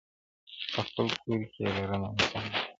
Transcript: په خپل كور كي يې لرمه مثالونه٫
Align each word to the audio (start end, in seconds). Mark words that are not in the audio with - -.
په 0.73 0.79
خپل 0.87 1.07
كور 1.21 1.41
كي 1.51 1.59
يې 1.65 1.69
لرمه 1.75 2.09
مثالونه٫ 2.17 2.59